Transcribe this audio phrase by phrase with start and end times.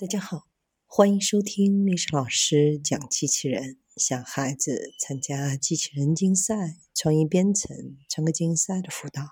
[0.00, 0.46] 大家好，
[0.86, 3.80] 欢迎收听历史老师讲机器人。
[3.96, 9.24] 想孩子参加机器人竞赛、创意编程、创客竞赛的辅导，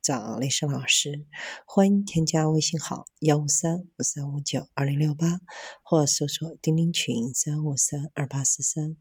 [0.00, 1.26] 找历史老师。
[1.66, 5.40] 欢迎添加微信号幺五三五三五九二零六八，
[5.82, 8.96] 或搜索钉钉群三五三二八四三。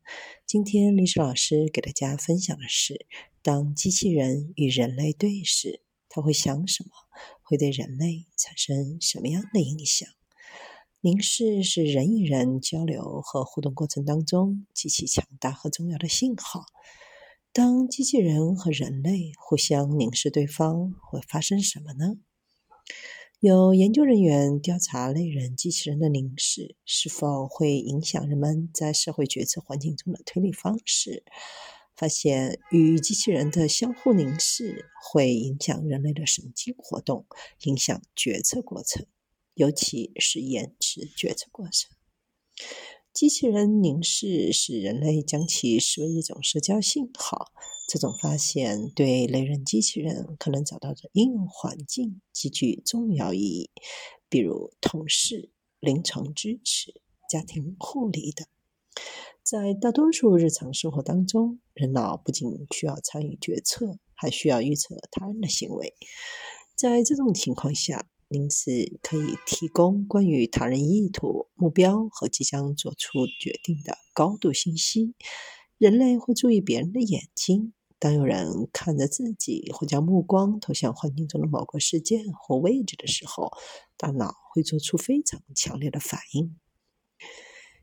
[0.46, 3.05] 今天历史老师给大家分享的是：
[3.42, 6.90] 当机器人与人类对视，他会想什么？
[7.42, 10.10] 会对人类产生什么样的影响？
[11.06, 16.64] 凝视是人与人交流和互动过程当中极其强大和重要的信号。
[17.52, 22.16] 当机器人和人类互相凝视对方，会发生什么呢？
[23.41, 31.26] 有研究人员调查类人机器人的凝视是否会影响人们在社会决策环境中的推理方式，
[31.98, 37.26] 发现与机器人的相互凝视会影响人类的神经活动，
[37.63, 39.05] 影响决策过程。
[39.55, 41.95] 尤其是延迟决策过程，
[43.13, 47.51] 机器人凝视使人类将其视为一种社交信号。
[47.87, 53.70] 这种发现对类人机器人可能找到的应用环境极具重要意义，
[54.29, 58.48] 比如同事、临床支持、家庭护理等。
[59.43, 65.94] 在大多数日常生活当中，人脑不仅需要参与决策，还需要预测他人的行为。
[66.75, 75.13] 在这种情况下，凝视可以提供关于他人意图、目标和即将做出决定的高度信息。
[75.78, 83.51] 人类会注意别人的眼睛，当有人看着自己或将目光投向环境中的某个事件或位置的时候，
[83.97, 86.56] 大脑会做出非常强烈的反应。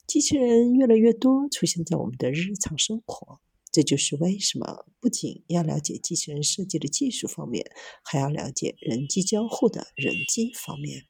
[0.04, 3.40] 机器人越来越多出现在我们的日常生活。
[3.72, 7.70] 这就是为什么不仅要了解机器人设计的技术方面，
[8.02, 11.04] 还要了解人机交互的人机方面。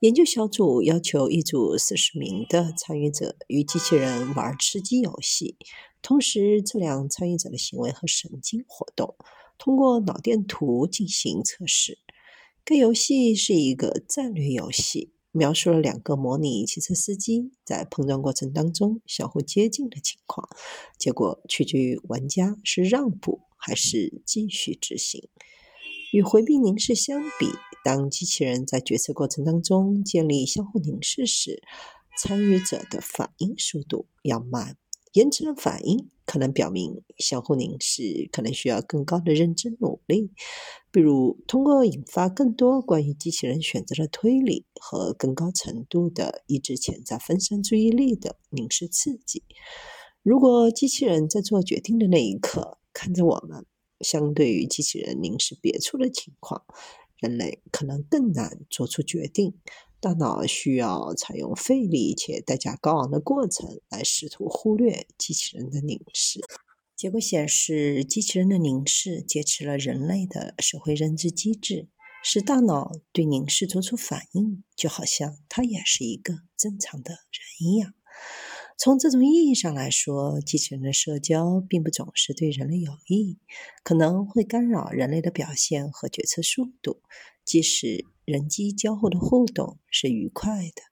[0.00, 5.56] 研究小组要求一组四十名的参与者与机器人玩吃鸡游戏，
[6.02, 9.16] 同时测量参与者的行为和神经活动，
[9.58, 11.98] 通过脑电图进行测试。
[12.64, 15.14] 该游戏是一个战略游戏。
[15.32, 20.48] 描述了两个模拟汽车司机在碰撞过程当中相互接近的情况，
[20.98, 25.28] 结果取决于玩家是让步还是继续执行。
[26.12, 27.46] 与回避凝视相比，
[27.84, 31.62] 当机器人在决策过程当中建立相互凝视时，
[32.18, 34.78] 参与者的反应速度要慢。
[35.12, 40.30] 延迟的反应可能表明相互凝视可能需要更高的认真努力，
[40.90, 49.42] 比如通过引发更多关于机器人选择的推理和更高程度的抑制潜在分散注意力的凝视刺激。
[50.22, 53.64] 如果机器人在做决定的那一刻看着我们，
[54.00, 56.64] 相对于机器人凝视别处的情况，
[57.16, 59.54] 人类可能更难做出决定。
[60.00, 66.40] 大脑需要采用费力且代价高昂的过程来试图忽略机器人的凝视。
[66.94, 71.88] 结果显示，机器人的凝视劫持了人类的社会认知机制，
[72.22, 77.94] 使大脑对凝视做出反应，就好像它也是一个正常的人一样。
[78.76, 83.38] 从这种意义上来说，机器人的社交并不总是对人类有益，
[83.82, 87.02] 可能会干扰人类的表现和决策速度，
[87.48, 88.04] 即使。
[88.30, 90.82] 人机交互的互动是愉快的。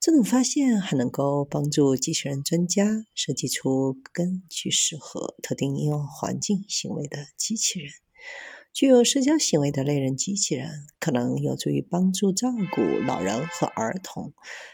[0.00, 7.92] 这种发现还能够帮助机器人专家设计出更具适合特定应用环境行为的机器人。
[8.72, 14.32] 具有社交行为的类人机器人可能有助于帮助照顾老人和儿童，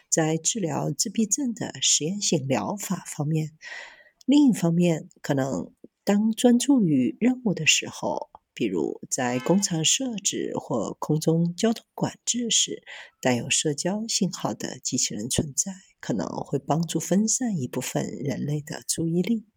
[0.08, 3.50] 在治疗自闭症的实验性疗法方面。
[4.26, 5.72] 另一方面，可能
[6.04, 8.27] 当专注于任务的时候。
[8.58, 12.82] 比如，在工厂设置或空中交通管制时，
[13.20, 19.46] 带有社交信号的机器人存在，可能会帮助分散一部分人类的注意力。